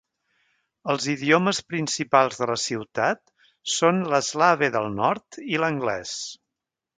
Els 0.93 1.03
idiomes 1.11 1.59
principals 1.73 2.39
de 2.43 2.47
la 2.51 2.55
ciutat 2.61 3.21
són 3.75 4.01
l'slave 4.15 4.71
del 4.77 4.89
nord 5.03 5.39
i 5.55 5.63
l'anglès. 5.65 6.17